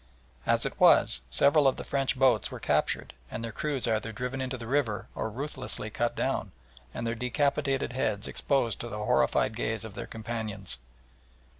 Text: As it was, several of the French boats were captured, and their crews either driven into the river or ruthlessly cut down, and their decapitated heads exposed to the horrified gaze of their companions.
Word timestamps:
As 0.47 0.65
it 0.65 0.79
was, 0.79 1.21
several 1.29 1.67
of 1.67 1.77
the 1.77 1.83
French 1.83 2.17
boats 2.17 2.49
were 2.49 2.59
captured, 2.59 3.13
and 3.29 3.43
their 3.43 3.51
crews 3.51 3.87
either 3.87 4.11
driven 4.11 4.41
into 4.41 4.57
the 4.57 4.65
river 4.65 5.07
or 5.13 5.29
ruthlessly 5.29 5.91
cut 5.91 6.15
down, 6.15 6.51
and 6.91 7.05
their 7.05 7.13
decapitated 7.13 7.93
heads 7.93 8.27
exposed 8.27 8.79
to 8.79 8.89
the 8.89 9.05
horrified 9.05 9.55
gaze 9.55 9.85
of 9.85 9.93
their 9.93 10.07
companions. 10.07 10.79